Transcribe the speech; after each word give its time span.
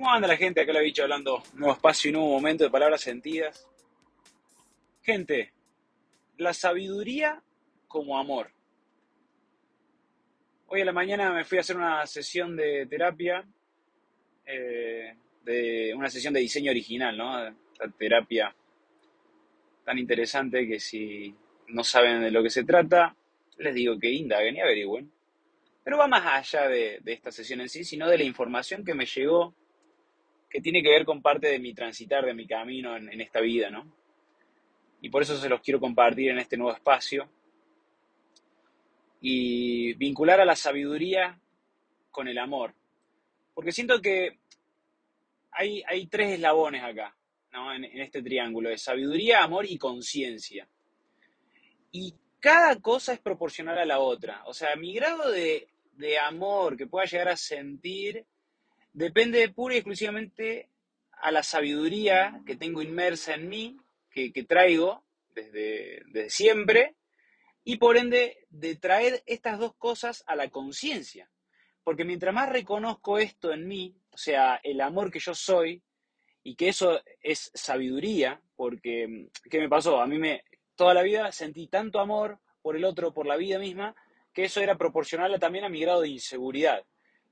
¿Cómo 0.00 0.14
anda 0.14 0.28
la 0.28 0.36
gente? 0.38 0.62
Acá 0.62 0.72
lo 0.72 0.78
he 0.78 0.84
dicho 0.84 1.02
hablando 1.02 1.42
nuevo 1.52 1.74
espacio 1.74 2.08
y 2.08 2.12
nuevo 2.14 2.30
momento 2.30 2.64
de 2.64 2.70
palabras 2.70 3.02
sentidas. 3.02 3.68
Gente, 5.02 5.52
la 6.38 6.54
sabiduría 6.54 7.42
como 7.86 8.18
amor. 8.18 8.50
Hoy 10.68 10.80
a 10.80 10.86
la 10.86 10.92
mañana 10.92 11.34
me 11.34 11.44
fui 11.44 11.58
a 11.58 11.60
hacer 11.60 11.76
una 11.76 12.06
sesión 12.06 12.56
de 12.56 12.86
terapia, 12.86 13.44
eh, 14.46 15.16
de 15.44 15.92
una 15.94 16.08
sesión 16.08 16.32
de 16.32 16.40
diseño 16.40 16.70
original, 16.70 17.18
¿no? 17.18 17.48
Esta 17.48 17.90
terapia 17.90 18.56
tan 19.84 19.98
interesante 19.98 20.66
que 20.66 20.80
si 20.80 21.34
no 21.68 21.84
saben 21.84 22.22
de 22.22 22.30
lo 22.30 22.42
que 22.42 22.48
se 22.48 22.64
trata, 22.64 23.14
les 23.58 23.74
digo 23.74 23.98
que 23.98 24.10
indaguen 24.10 24.56
y 24.56 24.60
averigüen. 24.62 25.12
Pero 25.84 25.98
va 25.98 26.06
más 26.06 26.24
allá 26.24 26.68
de, 26.68 27.02
esta 27.04 27.30
sesión 27.30 27.60
en 27.60 27.68
sí, 27.68 27.84
sino 27.84 28.08
de 28.08 28.16
la 28.16 28.24
información 28.24 28.82
que 28.82 28.94
me 28.94 29.04
llegó, 29.04 29.54
que 30.50 30.60
tiene 30.60 30.82
que 30.82 30.90
ver 30.90 31.04
con 31.04 31.22
parte 31.22 31.46
de 31.46 31.58
mi 31.58 31.72
transitar, 31.72 32.24
de 32.26 32.34
mi 32.34 32.46
camino 32.46 32.96
en, 32.96 33.20
esta 33.20 33.40
vida, 33.40 33.70
¿no? 33.70 33.90
Y 35.00 35.08
por 35.08 35.22
eso 35.22 35.38
se 35.38 35.48
los 35.48 35.60
quiero 35.60 35.80
compartir 35.80 36.30
en 36.30 36.38
este 36.38 36.56
nuevo 36.56 36.74
espacio. 36.74 37.30
Y 39.22 39.94
vincular 39.94 40.40
a 40.40 40.44
la 40.44 40.56
sabiduría 40.56 41.38
con 42.10 42.26
el 42.26 42.38
amor. 42.38 42.74
Porque 43.54 43.72
siento 43.72 44.00
que 44.02 44.38
hay, 45.52 45.82
hay 45.86 46.06
tres 46.06 46.32
eslabones 46.32 46.82
acá, 46.82 47.14
¿no? 47.52 47.72
en, 47.72 47.84
en 47.84 48.00
este 48.00 48.22
triángulo, 48.22 48.70
de 48.70 48.78
sabiduría, 48.78 49.44
amor 49.44 49.66
y 49.66 49.78
conciencia. 49.78 50.66
Y 51.92 52.14
cada 52.40 52.76
cosa 52.80 53.12
es 53.12 53.20
proporcional 53.20 53.78
a 53.78 53.84
la 53.84 54.00
otra. 54.00 54.42
O 54.46 54.54
sea, 54.54 54.74
mi 54.76 54.94
grado 54.94 55.30
de, 55.30 55.68
amor 56.22 56.76
que 56.76 56.86
pueda 56.86 57.04
llegar 57.04 57.28
a 57.28 57.36
sentir 57.36 58.24
depende 58.92 59.48
pura 59.48 59.74
y 59.74 59.78
exclusivamente 59.78 60.68
a 61.12 61.30
la 61.30 61.42
sabiduría 61.42 62.40
que 62.46 62.56
tengo 62.56 62.82
inmersa 62.82 63.34
en 63.34 63.48
mí, 63.48 63.76
que, 64.10 64.30
traigo 64.44 65.04
desde, 65.34 66.02
desde, 66.06 66.30
siempre, 66.30 66.96
y 67.62 67.76
por 67.76 67.96
ende 67.96 68.46
de 68.50 68.76
traer 68.76 69.22
estas 69.26 69.58
dos 69.58 69.74
cosas 69.76 70.24
a 70.26 70.34
la 70.34 70.48
conciencia. 70.48 71.30
Porque 71.84 72.04
mientras 72.04 72.34
más 72.34 72.48
reconozco 72.48 73.18
esto 73.18 73.52
en 73.52 73.66
mí, 73.66 73.96
o 74.10 74.18
sea, 74.18 74.60
el 74.62 74.80
amor 74.80 75.10
que 75.10 75.20
yo 75.20 75.34
soy, 75.34 75.82
y 76.42 76.54
que 76.54 76.68
eso 76.68 77.00
es 77.22 77.50
sabiduría, 77.54 78.40
porque, 78.56 79.28
¿qué 79.50 79.58
me 79.58 79.68
pasó? 79.68 80.00
A 80.00 80.06
mí 80.06 80.18
me, 80.18 80.44
toda 80.74 80.94
la 80.94 81.02
vida 81.02 81.32
sentí 81.32 81.66
tanto 81.66 82.00
amor 82.00 82.38
por 82.62 82.76
el 82.76 82.84
otro, 82.84 83.12
por 83.12 83.26
la 83.26 83.36
vida 83.36 83.58
misma, 83.58 83.94
que 84.32 84.44
eso 84.44 84.60
era 84.60 84.78
proporcional 84.78 85.38
también 85.38 85.64
a 85.64 85.68
mi 85.68 85.80
grado 85.80 86.02
de 86.02 86.08
inseguridad. 86.08 86.84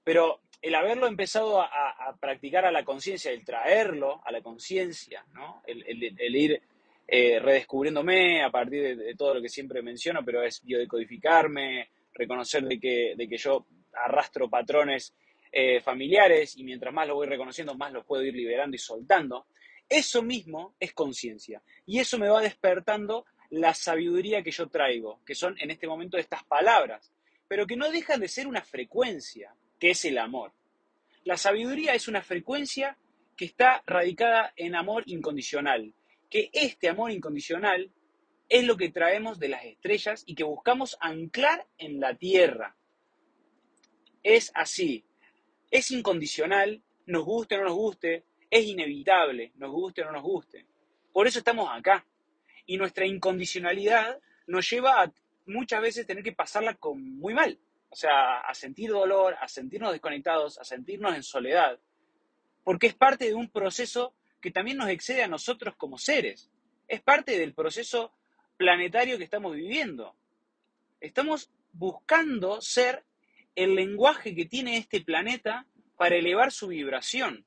Pero 0.08 0.40
el 0.62 0.74
haberlo 0.74 1.06
empezado 1.06 1.60
a, 1.60 2.16
practicar 2.18 2.64
a 2.64 2.72
la 2.72 2.82
conciencia, 2.82 3.30
el 3.30 3.44
traerlo 3.44 4.22
a 4.24 4.32
la 4.32 4.40
conciencia, 4.40 5.22
¿no? 5.34 5.62
el, 5.66 6.34
ir 6.34 6.62
eh, 7.06 7.38
redescubriéndome 7.38 8.42
a 8.42 8.50
partir 8.50 8.96
de, 8.96 9.14
todo 9.16 9.34
lo 9.34 9.42
que 9.42 9.50
siempre 9.50 9.82
menciono, 9.82 10.24
pero 10.24 10.42
es 10.42 10.64
biodecodificarme, 10.64 11.90
reconocer 12.14 12.64
de 12.64 12.80
que, 12.80 13.36
yo 13.36 13.66
arrastro 13.92 14.48
patrones 14.48 15.12
eh, 15.52 15.78
familiares 15.82 16.56
y 16.56 16.64
mientras 16.64 16.94
más 16.94 17.06
lo 17.06 17.16
voy 17.16 17.26
reconociendo, 17.26 17.74
más 17.74 17.92
los 17.92 18.06
puedo 18.06 18.24
ir 18.24 18.32
liberando 18.32 18.76
y 18.76 18.78
soltando. 18.78 19.44
Eso 19.86 20.22
mismo 20.22 20.74
es 20.80 20.94
conciencia. 20.94 21.60
Y 21.84 21.98
eso 21.98 22.18
me 22.18 22.30
va 22.30 22.40
despertando 22.40 23.26
la 23.50 23.74
sabiduría 23.74 24.42
que 24.42 24.52
yo 24.52 24.68
traigo, 24.68 25.20
que 25.26 25.34
son 25.34 25.54
en 25.60 25.70
este 25.70 25.86
momento 25.86 26.16
estas 26.16 26.44
palabras, 26.44 27.12
pero 27.46 27.66
que 27.66 27.76
no 27.76 27.90
dejan 27.90 28.20
de 28.20 28.28
ser 28.28 28.46
una 28.46 28.62
frecuencia, 28.62 29.52
que 29.78 29.90
es 29.90 30.04
el 30.04 30.18
amor. 30.18 30.52
La 31.24 31.36
sabiduría 31.36 31.94
es 31.94 32.08
una 32.08 32.22
frecuencia 32.22 32.96
que 33.36 33.44
está 33.44 33.82
radicada 33.86 34.52
en 34.56 34.74
amor 34.74 35.04
incondicional, 35.06 35.94
que 36.30 36.50
este 36.52 36.88
amor 36.88 37.10
incondicional 37.10 37.90
es 38.48 38.64
lo 38.64 38.76
que 38.76 38.90
traemos 38.90 39.38
de 39.38 39.48
las 39.48 39.64
estrellas 39.64 40.24
y 40.26 40.34
que 40.34 40.44
buscamos 40.44 40.96
anclar 41.00 41.66
en 41.76 42.00
la 42.00 42.14
tierra. 42.14 42.76
Es 44.22 44.50
así, 44.54 45.04
es 45.70 45.90
incondicional, 45.90 46.82
nos 47.06 47.24
guste 47.24 47.56
o 47.56 47.58
no 47.58 47.64
nos 47.64 47.74
guste, 47.74 48.24
es 48.50 48.66
inevitable, 48.66 49.52
nos 49.56 49.70
guste 49.70 50.02
o 50.02 50.06
no 50.06 50.12
nos 50.12 50.22
guste. 50.22 50.66
Por 51.12 51.26
eso 51.26 51.38
estamos 51.38 51.68
acá. 51.70 52.06
Y 52.66 52.76
nuestra 52.76 53.06
incondicionalidad 53.06 54.18
nos 54.46 54.68
lleva 54.68 55.02
a 55.02 55.12
muchas 55.46 55.80
veces 55.80 56.06
tener 56.06 56.22
que 56.22 56.32
pasarla 56.32 56.74
con 56.74 57.16
muy 57.18 57.34
mal. 57.34 57.58
O 57.90 57.96
sea, 57.96 58.40
a 58.40 58.54
sentir 58.54 58.90
dolor, 58.90 59.36
a 59.40 59.48
sentirnos 59.48 59.92
desconectados, 59.92 60.58
a 60.58 60.64
sentirnos 60.64 61.14
en 61.14 61.22
soledad. 61.22 61.78
Porque 62.64 62.88
es 62.88 62.94
parte 62.94 63.26
de 63.26 63.34
un 63.34 63.48
proceso 63.48 64.14
que 64.40 64.50
también 64.50 64.76
nos 64.76 64.88
excede 64.88 65.22
a 65.22 65.28
nosotros 65.28 65.74
como 65.76 65.98
seres. 65.98 66.50
Es 66.86 67.00
parte 67.00 67.38
del 67.38 67.54
proceso 67.54 68.12
planetario 68.56 69.18
que 69.18 69.24
estamos 69.24 69.54
viviendo. 69.54 70.14
Estamos 71.00 71.50
buscando 71.72 72.60
ser 72.60 73.04
el 73.54 73.74
lenguaje 73.74 74.34
que 74.34 74.44
tiene 74.44 74.76
este 74.76 75.00
planeta 75.00 75.66
para 75.96 76.16
elevar 76.16 76.52
su 76.52 76.68
vibración. 76.68 77.44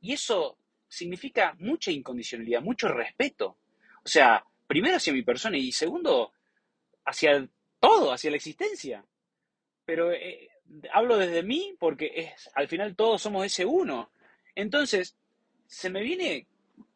Y 0.00 0.12
eso 0.12 0.58
significa 0.88 1.56
mucha 1.58 1.90
incondicionalidad, 1.90 2.62
mucho 2.62 2.88
respeto. 2.88 3.56
O 4.04 4.08
sea, 4.08 4.44
primero 4.66 4.96
hacia 4.96 5.12
mi 5.12 5.22
persona 5.22 5.58
y 5.58 5.72
segundo 5.72 6.32
hacia 7.04 7.48
todo, 7.80 8.12
hacia 8.12 8.30
la 8.30 8.36
existencia. 8.36 9.04
Pero 9.88 10.12
eh, 10.12 10.50
hablo 10.92 11.16
desde 11.16 11.42
mí 11.42 11.74
porque 11.78 12.12
es, 12.14 12.50
al 12.54 12.68
final 12.68 12.94
todos 12.94 13.22
somos 13.22 13.46
ese 13.46 13.64
uno. 13.64 14.10
Entonces, 14.54 15.16
se 15.66 15.88
me 15.88 16.02
viene 16.02 16.46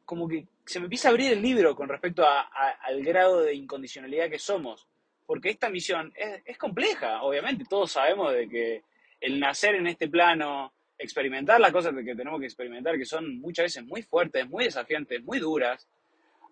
como 0.04 0.28
que 0.28 0.46
se 0.66 0.78
me 0.78 0.84
empieza 0.84 1.08
a 1.08 1.12
abrir 1.12 1.32
el 1.32 1.40
libro 1.40 1.74
con 1.74 1.88
respecto 1.88 2.22
al 2.28 3.02
grado 3.02 3.40
de 3.40 3.54
incondicionalidad 3.54 4.28
que 4.28 4.38
somos. 4.38 4.86
Porque 5.24 5.48
esta 5.48 5.70
misión 5.70 6.12
es, 6.14 6.42
es 6.44 6.58
compleja, 6.58 7.22
obviamente. 7.22 7.64
Todos 7.66 7.92
sabemos 7.92 8.34
de 8.34 8.46
que 8.46 8.82
el 9.22 9.40
nacer 9.40 9.76
en 9.76 9.86
este 9.86 10.08
plano, 10.08 10.74
experimentar 10.98 11.58
las 11.62 11.72
cosas 11.72 11.94
que 11.94 12.14
tenemos 12.14 12.40
que 12.40 12.46
experimentar, 12.46 12.98
que 12.98 13.06
son 13.06 13.40
muchas 13.40 13.64
veces 13.64 13.86
muy 13.86 14.02
fuertes, 14.02 14.46
muy 14.46 14.64
desafiantes, 14.64 15.24
muy 15.24 15.38
duras, 15.38 15.88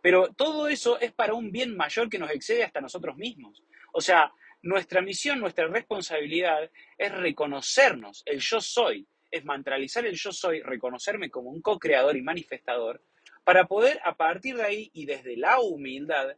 pero 0.01 0.33
todo 0.33 0.69
eso 0.69 0.99
es 1.01 1.13
para 1.13 1.35
un 1.35 1.53
bien 1.53 1.77
mayor 1.77 2.09
que 2.09 2.19
nos 2.19 2.31
excede 2.31 2.65
hasta 2.65 2.81
nosotros 2.81 3.19
mismos. 3.19 3.63
O 3.93 4.01
sea, 4.01 4.33
nuestra 4.63 5.03
misión, 5.03 5.41
nuestra 5.41 5.67
responsabilidad 5.67 6.71
es 6.99 7.13
reconocernos, 7.13 8.23
el 8.27 8.41
yo 8.41 8.61
soy, 8.61 9.07
es 9.31 9.45
mantralizar 9.45 10.07
el 10.07 10.17
yo 10.17 10.33
soy, 10.33 10.61
reconocerme 10.61 11.31
como 11.31 11.51
un 11.51 11.63
co-creador 11.63 12.17
y 12.17 12.23
manifestador, 12.23 13.03
para 13.45 13.67
poder 13.67 14.01
a 14.05 14.17
partir 14.17 14.57
de 14.57 14.65
ahí 14.65 14.91
y 14.93 15.07
desde 15.07 15.37
la 15.37 15.61
humildad 15.61 16.37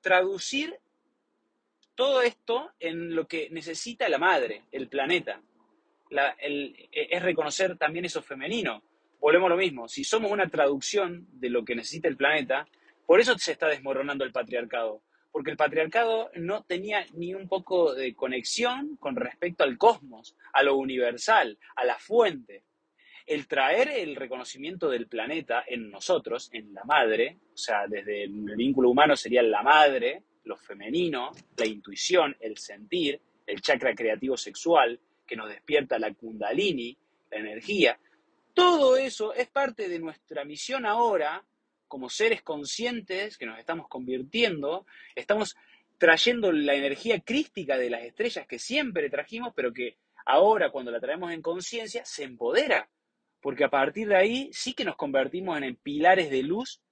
traducir 0.00 0.78
todo 1.94 2.20
esto 2.22 2.70
en 2.78 3.14
lo 3.14 3.26
que 3.26 3.48
necesita 3.50 4.08
la 4.08 4.18
madre, 4.18 4.64
el 4.70 4.88
planeta. 4.88 5.40
es 6.10 7.22
reconocer 7.22 7.76
también 7.78 8.04
eso 8.04 8.22
femenino. 8.22 8.82
Volvemos 9.18 9.46
a 9.46 9.50
lo 9.50 9.56
mismo, 9.56 9.88
si 9.88 10.04
somos 10.04 10.30
una 10.30 10.48
traducción 10.48 11.26
de 11.32 11.50
lo 11.50 11.64
que 11.64 11.74
necesita 11.74 12.06
el 12.06 12.16
planeta, 12.16 12.68
por 13.06 13.18
eso 13.20 13.36
se 13.38 13.52
está 13.52 13.68
desmoronando 13.68 14.24
el 14.24 14.32
patriarcado, 14.32 15.02
porque 15.36 15.50
el 15.50 15.58
patriarcado 15.58 16.30
no 16.36 16.64
tenía 16.64 17.04
ni 17.12 17.34
un 17.34 17.46
poco 17.46 17.92
de 17.92 18.14
conexión 18.14 18.96
con 18.96 19.16
respecto 19.16 19.64
al 19.64 19.76
cosmos, 19.76 20.34
a 20.54 20.62
lo 20.62 20.78
universal, 20.78 21.58
a 21.74 21.84
la 21.84 21.98
fuente. 21.98 22.64
El 23.26 23.46
traer 23.46 23.90
el 23.90 24.16
reconocimiento 24.16 24.88
del 24.88 25.08
planeta 25.08 25.62
en 25.66 25.90
nosotros, 25.90 26.48
en 26.54 26.72
la 26.72 26.84
madre, 26.84 27.36
o 27.52 27.56
sea, 27.58 27.86
desde 27.86 28.24
el 28.24 28.30
vínculo 28.56 28.88
humano 28.88 29.14
sería 29.14 29.42
la 29.42 29.62
madre, 29.62 30.22
lo 30.44 30.56
femenino, 30.56 31.32
la 31.58 31.66
intuición, 31.66 32.34
el 32.40 32.56
sentir, 32.56 33.20
el 33.46 33.60
chakra 33.60 33.94
creativo 33.94 34.38
sexual, 34.38 34.98
que 35.26 35.36
nos 35.36 35.50
despierta 35.50 35.98
la 35.98 36.14
kundalini, 36.14 36.96
la 37.30 37.36
energía. 37.36 38.00
Todo 38.54 38.96
eso 38.96 39.34
es 39.34 39.48
parte 39.48 39.90
de 39.90 39.98
nuestra 39.98 40.46
misión 40.46 40.86
ahora 40.86 41.44
como 41.88 42.10
seres 42.10 42.42
conscientes 42.42 43.38
que 43.38 43.46
nos 43.46 43.58
estamos 43.58 43.88
convirtiendo, 43.88 44.86
estamos 45.14 45.56
trayendo 45.98 46.52
la 46.52 46.74
energía 46.74 47.20
crística 47.20 47.78
de 47.78 47.90
las 47.90 48.02
estrellas 48.02 48.46
que 48.46 48.58
siempre 48.58 49.10
trajimos, 49.10 49.52
pero 49.54 49.72
que 49.72 49.96
ahora 50.26 50.70
cuando 50.70 50.90
la 50.90 51.00
traemos 51.00 51.32
en 51.32 51.42
conciencia 51.42 52.04
se 52.04 52.24
empodera, 52.24 52.88
porque 53.40 53.64
a 53.64 53.70
partir 53.70 54.08
de 54.08 54.16
ahí 54.16 54.50
sí 54.52 54.74
que 54.74 54.84
nos 54.84 54.96
convertimos 54.96 55.60
en 55.60 55.76
pilares 55.76 56.30
de 56.30 56.42
luz 56.42 56.82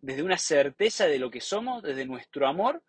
desde 0.00 0.22
una 0.22 0.36
certeza 0.36 1.06
de 1.06 1.18
lo 1.18 1.30
que 1.30 1.40
somos, 1.40 1.82
desde 1.82 2.04
nuestro 2.04 2.46
amor, 2.46 2.82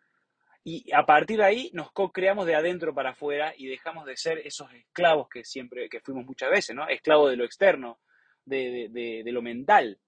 y 0.64 0.92
a 0.94 1.06
partir 1.06 1.38
de 1.38 1.46
ahí 1.46 1.70
nos 1.74 1.92
co-creamos 1.92 2.48
de 2.48 2.56
adentro 2.56 2.94
para 2.94 3.12
afuera 3.12 3.54
y 3.56 3.68
dejamos 3.68 4.06
de 4.06 4.18
ser 4.18 4.40
esos 4.40 4.74
esclavos 4.74 5.30
que 5.30 5.44
siempre, 5.44 5.88
que 5.88 6.02
fuimos 6.02 6.26
muchas 6.26 6.50
veces, 6.50 6.76
¿no? 6.76 6.88
Esclavos 6.88 7.30
de 7.30 7.38
lo 7.38 7.46
externo, 7.46 8.00
de, 8.44 8.90
de 9.24 9.32
lo 9.32 9.44
mental. 9.44 10.00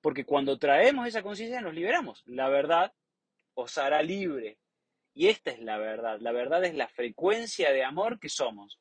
Porque 0.00 0.24
cuando 0.24 0.58
traemos 0.58 1.06
esa 1.06 1.22
conciencia 1.22 1.60
nos 1.60 1.74
liberamos. 1.74 2.22
La 2.26 2.48
verdad 2.48 2.92
os 3.54 3.76
hará 3.78 4.02
libre. 4.02 4.58
Y 5.14 5.28
esta 5.28 5.50
es 5.50 5.60
la 5.60 5.78
verdad. 5.78 6.18
La 6.20 6.32
verdad 6.32 6.64
es 6.64 6.74
la 6.74 6.88
frecuencia 6.88 7.72
de 7.72 7.84
amor 7.84 8.20
que 8.20 8.28
somos. 8.28 8.78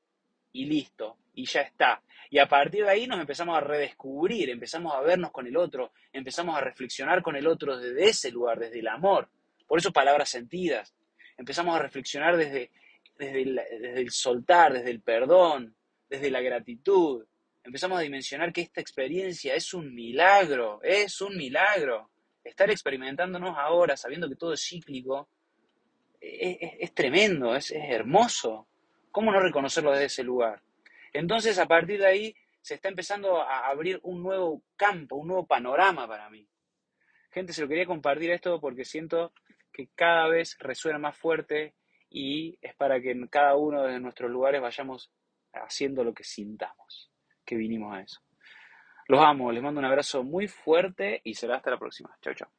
y 0.54 0.66
listo, 0.66 1.18
y 1.36 1.46
ya 1.46 1.62
está. 1.62 2.02
Y 2.30 2.40
a 2.40 2.48
partir 2.48 2.84
de 2.84 2.90
ahí 2.90 3.06
nos 3.06 3.20
empezamos 3.20 3.56
a 3.56 3.62
redescubrir, 3.62 4.50
empezamos 4.50 4.94
a 4.94 5.02
vernos 5.02 5.32
con 5.32 5.46
el 5.46 5.56
otro, 5.56 5.92
empezamos 6.12 6.58
a 6.58 6.62
reflexionar 6.62 7.22
con 7.22 7.36
el 7.36 7.46
otro 7.46 7.78
desde 7.78 8.10
ese 8.10 8.32
lugar, 8.32 8.60
desde 8.60 8.80
el 8.80 8.88
amor. 8.88 9.30
Por 9.68 9.78
eso 9.80 9.92
palabras 9.92 10.30
sentidas. 10.30 10.96
Empezamos 11.38 11.76
a 11.76 11.80
reflexionar 11.80 12.38
desde, 12.38 12.72
desde, 13.18 13.42
el, 13.42 13.56
desde 13.56 14.02
el 14.02 14.12
soltar, 14.12 14.74
desde 14.74 14.90
el 14.90 15.02
perdón, 15.02 15.76
desde 16.10 16.32
la 16.32 16.42
gratitud. 16.42 17.26
Empezamos 17.68 18.00
a 18.00 18.02
dimensionar 18.02 18.54
que 18.54 18.62
esta 18.62 18.80
experiencia 18.80 19.54
es 19.54 19.74
un 19.74 19.94
milagro, 19.94 20.80
es 20.82 21.20
un 21.20 21.36
milagro. 21.36 22.10
Estar 22.42 22.72
experimentándonos 22.72 23.58
ahora, 23.58 23.98
sabiendo 23.98 24.30
que 24.30 24.38
todo 24.38 24.54
es 24.54 24.66
cíclico, 24.66 25.28
es, 26.22 26.94
tremendo, 26.94 27.54
es, 27.56 27.72
es 27.72 27.84
hermoso. 27.90 28.68
¿Cómo 29.12 29.34
no 29.34 29.42
reconocerlo 29.42 29.92
desde 29.92 30.06
ese 30.06 30.24
lugar? 30.24 30.62
Entonces, 31.12 31.60
a 31.60 31.66
partir 31.66 32.00
de 32.00 32.08
ahí, 32.08 32.36
se 32.62 32.76
está 32.76 32.88
empezando 32.88 33.42
a 33.42 33.68
abrir 33.68 34.00
un 34.04 34.24
nuevo 34.24 34.64
campo, 34.78 35.18
un 35.18 35.28
nuevo 35.28 35.46
panorama 35.46 36.08
para 36.08 36.30
mí. 36.30 36.48
Gente, 37.32 37.52
se 37.52 37.62
lo 37.62 37.68
quería 37.68 37.86
compartir 37.86 38.32
esto 38.32 38.62
porque 38.62 38.86
siento 38.86 39.34
que 39.74 39.90
cada 39.94 40.30
vez 40.30 40.56
resuena 40.60 41.00
más 41.00 41.18
fuerte 41.18 41.76
y 42.10 42.58
es 42.62 42.74
para 42.76 43.02
que 43.02 43.12
en 43.12 43.28
cada 43.28 43.58
uno 43.58 43.84
de 43.84 44.00
nuestros 44.00 44.32
lugares 44.32 44.62
vayamos 44.62 45.12
haciendo 45.52 46.06
lo 46.06 46.14
que 46.14 46.24
sintamos, 46.24 47.12
que 47.48 47.56
vinimos 47.56 47.96
a 47.96 48.02
eso. 48.02 48.20
Los 49.08 49.22
amo, 49.22 49.52
les 49.52 49.64
mando 49.64 49.80
un 49.80 49.86
abrazo 49.86 50.24
muy 50.24 50.48
fuerte 50.48 51.22
y 51.24 51.34
será 51.34 51.56
hasta 51.56 51.72
la 51.72 51.80
próxima. 51.80 52.16
Chao, 52.22 52.34
chao. 52.34 52.50